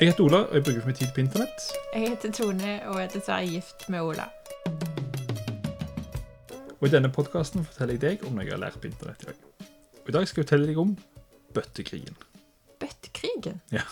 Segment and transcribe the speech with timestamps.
[0.00, 1.64] Jeg heter Ola, og jeg bruker for mye tid på internett.
[1.94, 4.24] Jeg heter Tone og jeg er dessverre gift med Ola.
[6.80, 9.28] Og i denne podkasten forteller jeg deg om noe jeg har lært på internett i
[9.28, 9.68] dag.
[10.02, 10.96] Og i dag skal jeg fortelle deg om
[11.54, 12.16] bøttekrigen.
[12.82, 13.60] Bøttekrigen?
[13.70, 13.84] Ja.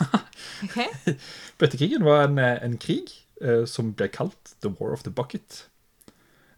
[0.66, 1.14] Okay.
[1.62, 5.68] Bøttekrigen var en, eh, en krig eh, som ble kalt The War of the Bucket.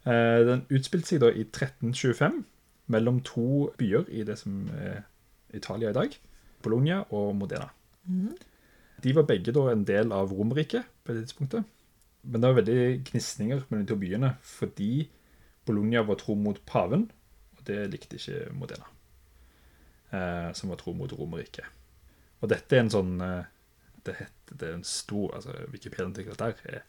[0.09, 2.41] Eh, den utspilte seg da i 1325
[2.97, 5.05] mellom to byer i det som er
[5.53, 6.19] Italia i dag.
[6.65, 7.69] Bologna og Modena.
[9.05, 11.67] De var begge da en del av Romerriket på det tidspunktet.
[12.25, 12.79] Men det var veldig
[13.11, 15.05] gnisninger mellom de to byene, fordi
[15.65, 17.05] Bologna var tro mot paven,
[17.53, 18.87] og det likte ikke Modena,
[20.09, 21.69] eh, som var tro mot Romerriket.
[22.41, 23.45] Og dette er en sånn eh,
[24.05, 26.83] det, heter, det er en stor altså Wikipedia-artikkel der er,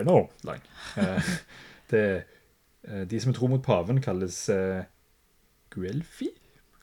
[0.00, 0.62] enormt lang.
[0.96, 1.32] Eh,
[1.92, 2.04] det,
[2.82, 4.84] eh, de som er tro mot paven, kalles eh,
[5.70, 6.30] Guelfi.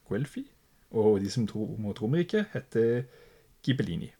[0.09, 0.45] Guelfi.
[0.95, 3.03] Og de som tror mot Romerriket, heter
[3.65, 4.13] Ghibellini.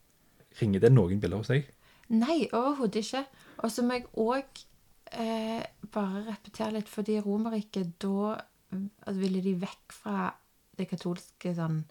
[0.60, 1.68] Ringer det noen bilder hos deg?
[2.16, 3.24] Nei, overhodet ikke.
[3.66, 4.62] Og så må jeg òg
[5.18, 8.36] eh, bare repetere litt, fordi Romerriket da
[8.76, 10.30] altså, Ville de vekk fra
[10.76, 11.82] det katolske sånn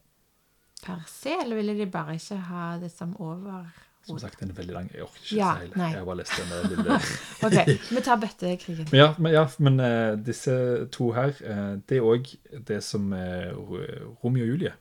[0.84, 3.64] per se, eller ville de bare ikke ha det som over
[4.04, 4.90] Som sagt, det er veldig lang.
[4.92, 5.78] Jeg orker ikke Ja, se hele.
[5.80, 5.86] nei.
[5.94, 6.96] Jeg har bare lest den der lille
[7.48, 8.88] OK, vi tar bøttekrigen.
[8.90, 10.56] Men ja, men, ja, men uh, disse
[10.92, 12.28] to her, uh, det er òg
[12.68, 14.74] det som er Romeo og Julie.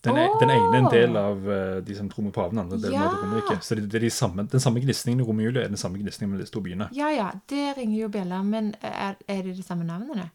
[0.00, 2.78] Den, er, den ene er en del av eh, de som tror med paven, andre
[2.80, 3.18] delen av Ja.
[3.20, 3.64] Romerriket.
[3.66, 6.32] Så det, det er de samme, den samme gnisningen i Julie er den samme gnisningen
[6.32, 6.88] med de to byene.
[6.96, 10.30] Ja ja, det ringer jo bjeller, men er, er det de samme navnene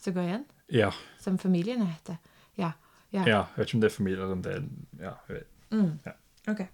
[0.00, 0.44] som går igjen?
[0.72, 2.16] Ja, Som familiene heter?
[2.56, 2.72] Ja.
[3.12, 3.26] Ja.
[3.26, 3.40] ja.
[3.52, 4.62] Jeg vet ikke om det er familie eller om det er
[5.02, 5.50] ja, jeg vet.
[5.72, 5.90] Mm.
[6.06, 6.14] Ja.
[6.52, 6.66] Okay.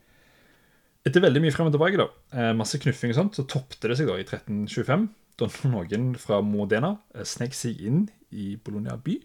[1.08, 3.98] Etter veldig mye frem og tilbake, da, eh, masse knuffing og sånt, så toppte det
[3.98, 9.18] seg da i 1325, da noen fra Modena eh, snek seg inn i Bologna by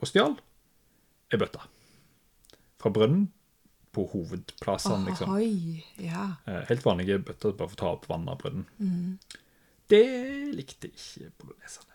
[0.00, 0.38] og stjal
[1.30, 1.60] ei bøtte.
[2.80, 3.28] Fra brønnen
[3.94, 5.32] på hovedplassene, liksom.
[5.34, 6.36] Hoi, Ja.
[6.46, 8.66] Eh, Helt vanlige bøtter bare for å ta opp vann av brønnen.
[8.78, 9.18] Mm.
[9.90, 10.04] Det
[10.54, 11.86] likte ikke boloneserne.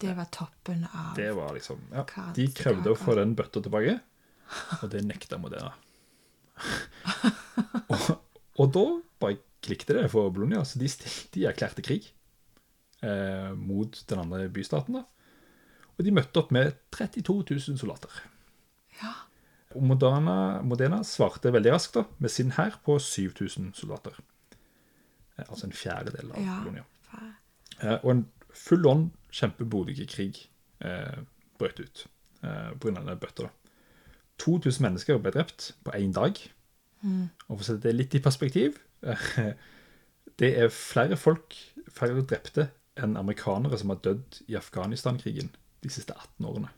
[0.00, 2.04] Det var toppen av Det var liksom, ja,
[2.36, 3.98] De krevde å få den bøtta tilbake,
[4.80, 5.74] og det nekta Modena.
[7.92, 8.06] og,
[8.60, 8.84] og da
[9.20, 10.88] bare klikte det for Bologna, så de,
[11.34, 12.10] de erklærte krig
[13.04, 15.00] eh, mot den andre bystaten.
[15.00, 15.04] da.
[15.98, 18.22] Og de møtte opp med 32 000 soldater.
[19.02, 19.12] Ja.
[19.78, 24.16] Modena, Modena svarte veldig raskt da, med sin hær på 7000 soldater.
[25.38, 26.56] Eh, altså en fjerdedel av Ja.
[26.64, 26.86] Bologna.
[27.80, 30.48] Eh, og en full-on kjempeblodig krig
[30.82, 31.20] eh,
[31.58, 32.06] brøt ut
[32.42, 32.96] eh, pga.
[32.98, 33.50] denne bøtta.
[34.42, 36.38] 2000 mennesker ble drept på én dag.
[37.48, 38.76] Og for å sette det litt i perspektiv
[39.06, 39.54] eh,
[40.40, 41.54] Det er flere folk,
[41.92, 45.50] flere drepte, enn amerikanere som har dødd i Afghanistan-krigen
[45.84, 46.70] de siste 18 årene.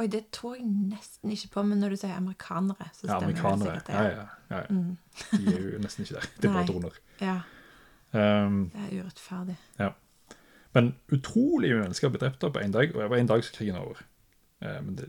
[0.00, 3.24] Oi, det tror jeg nesten ikke på, men når du sier amerikanere, så Ja, stemmer
[3.28, 3.74] amerikanere.
[3.74, 3.88] det sikkert.
[3.94, 5.38] Ja, ja, ja, ja.
[5.38, 6.28] De er jo nesten ikke der.
[6.40, 7.00] Det er bare droner.
[7.20, 7.40] Ja,
[8.14, 9.54] Um, det er urettferdig.
[9.78, 9.86] Ja.
[10.74, 13.52] Men utrolig mye mennesker ble drept på én dag, og det var en dag så
[13.56, 14.02] krigen er over.
[14.60, 15.06] Eh, men det,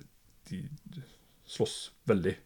[0.49, 0.61] de
[1.45, 2.37] slåss veldig.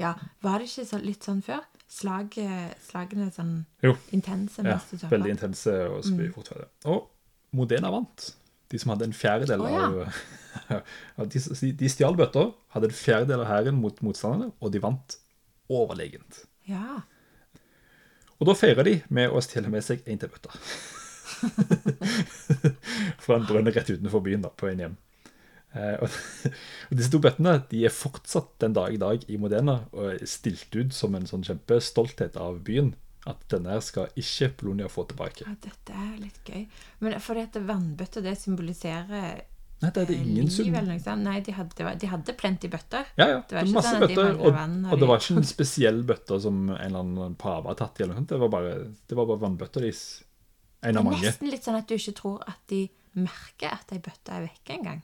[0.00, 1.60] Ja, Var det ikke så, litt sånn før?
[1.86, 2.32] Slag,
[2.80, 3.92] slagene sånn Jo.
[4.12, 4.78] intense Ja,
[5.10, 6.68] veldig intense og så mye fort ferdig.
[6.86, 7.10] Og
[7.52, 8.30] Modena vant.
[8.70, 10.80] De som hadde en fjerdedel oh, ja.
[11.18, 15.18] av de, de stjal bøtter, hadde en fjerdedel av hæren mot motstanderne, og de vant
[15.70, 16.44] overlegent.
[16.70, 17.02] Ja.
[18.40, 20.54] Og da feirer de med å stjele med seg en til bøtta.
[23.24, 24.98] Fra en brønn rett utenfor byen da, på veien hjem.
[25.70, 26.08] Eh, og,
[26.90, 30.24] og disse to bøttene de er fortsatt den dag i dag i Modena og er
[30.26, 32.94] stilt ut som en sånn kjempestolthet av byen.
[33.28, 35.44] At denne skal ikke Polonia få tilbake.
[35.44, 36.66] ja, dette er litt gøy.
[37.00, 39.42] Men for at vannbøtta, det symboliserer
[39.80, 40.66] Nei, det er det eh, ingen liv som...
[40.74, 41.22] eller noe sånt?
[41.24, 43.06] Nei, de hadde, de hadde plenty bøtter.
[43.16, 43.38] Ja, ja.
[43.48, 45.22] Det var ikke masse sånn at de bøtter, og, vann, og og de- det var
[45.22, 48.02] ikke en spesiell bøtte som en eller annen pave har tatt i.
[48.04, 48.28] eller noe sånt.
[48.34, 48.74] Det var bare,
[49.08, 50.02] det var bare vannbøtter deres.
[50.82, 52.82] En Det er nesten litt sånn at du ikke tror at de
[53.14, 55.00] merker at ei bøtte er vekke engang.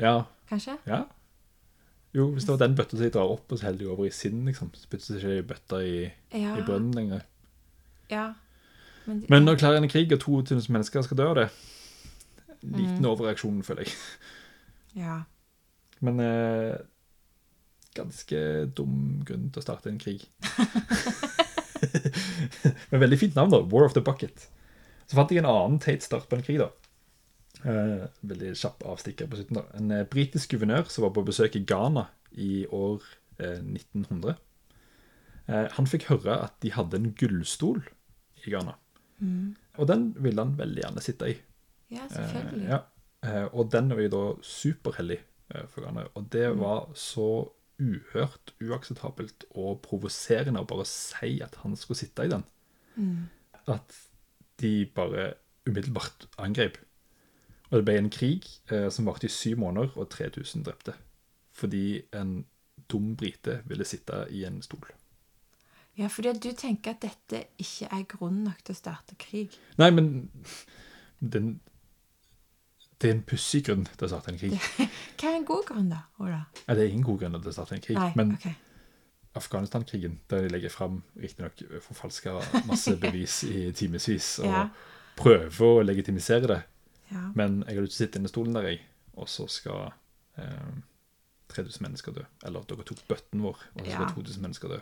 [0.00, 0.14] Ja,
[0.48, 0.78] Kanskje?
[0.88, 1.02] ja.
[2.14, 4.06] Jo, hvis det var den bøtta som jeg drar opp, og så heller de over
[4.08, 4.70] i sinn, liksom.
[4.74, 6.56] Så putter de ikke bøtta i, Ja.
[6.58, 7.20] i brønnen lenger.
[8.10, 8.32] ja.
[9.06, 11.48] Men, Men når klarer en krig, og 2000 mennesker skal dø av det
[12.62, 13.94] Liten overreaksjon, føler jeg.
[14.94, 15.22] Ja.
[16.04, 16.76] Men eh,
[17.96, 20.26] ganske dum grunn til å starte en krig.
[22.90, 23.62] Men veldig fint navn, da.
[23.72, 24.48] War of the Bucket.
[25.08, 26.68] Så fant jeg en annen teit start på en krig, da.
[27.60, 29.58] Eh, veldig kjapp avstikker på slutten.
[29.58, 29.64] da.
[29.76, 33.02] En eh, britisk guvernør som var på besøk i Ghana i år
[33.38, 34.36] eh, 1900.
[35.50, 37.82] Eh, han fikk høre at de hadde en gullstol
[38.40, 38.76] i Ghana.
[39.76, 41.36] Og den ville han veldig gjerne sitte i.
[41.92, 42.68] ja, selvfølgelig.
[42.70, 42.80] ja.
[43.26, 45.18] Eh, og den var jo da superhellig
[45.68, 46.06] for Ghana.
[46.14, 52.24] Og det var så uhørt uakseptabelt og provoserende å bare si at han skulle sitte
[52.24, 52.44] i den.
[53.66, 53.96] At
[54.60, 55.34] de bare
[55.66, 56.78] umiddelbart angrep.
[57.70, 60.94] Og det ble en krig eh, som varte i syv måneder, og 3000 drepte.
[61.54, 62.44] Fordi en
[62.90, 64.88] dum brite ville sitte i en stol.
[65.98, 69.54] Ja, fordi du tenker at dette ikke er grunn nok til å starte krig.
[69.78, 70.30] Nei, men
[71.20, 71.60] den,
[73.02, 74.56] det er en pussig grunn til å starte en krig.
[75.20, 76.04] Hva er en god grunn, da?
[76.22, 76.44] Ola?
[76.64, 77.98] Ja, det er ingen god grunn til å starte en krig.
[78.00, 78.56] Nei, men okay.
[79.38, 82.38] Afghanistan-krigen, der de legger fram riktignok forfalska
[82.70, 84.64] masse bevis i timevis og Ja.
[85.20, 86.60] prøver å legitimisere det,
[87.10, 87.32] Ja.
[87.34, 88.80] men jeg har lyst til å sitte inne i stolen der, jeg,
[89.18, 89.92] og så skal
[90.38, 90.74] eh,
[91.50, 92.22] 3000 mennesker dø.
[92.46, 94.12] Eller dere tok bøtten vår, og så skal Ja.
[94.14, 94.80] 2000 mennesker dø.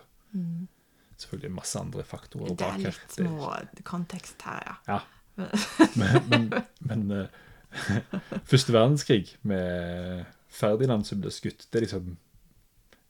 [1.19, 2.93] Selvfølgelig masse andre faktorer Det er bak her.
[2.93, 3.53] litt små
[3.89, 4.75] kontekst her, ja.
[4.95, 5.01] Ja.
[5.97, 6.47] Men, men,
[6.81, 7.29] men eh,
[8.51, 12.17] Første verdenskrig med Ferdinand som ble skutt, det er liksom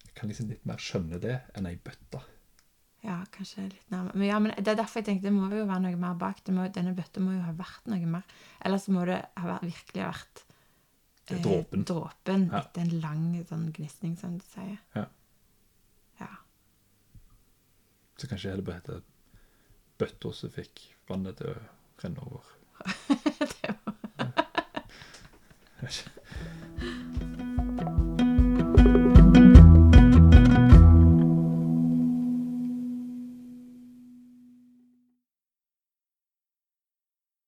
[0.05, 2.21] Jeg kan liksom litt mer skjønne det enn ei bøtte.
[3.09, 4.19] Ja, kanskje litt nærmere.
[4.19, 6.43] Men, ja, men Det er derfor jeg tenkte det må jo være noe mer bak.
[6.53, 8.35] Må, denne bøtta må jo ha vært noe mer.
[8.65, 11.87] Ellers må det ha vært, virkelig ha vært eh, dråpen.
[11.89, 12.61] dråpen ja.
[12.61, 14.77] Etter en lang sånn gnisning, som du sier.
[14.99, 15.07] Ja.
[16.21, 16.31] ja.
[18.21, 19.03] Så kanskje det bare heter
[19.99, 21.59] bøtta som fikk vannet til å
[22.05, 22.55] renne over.
[23.55, 23.99] det var...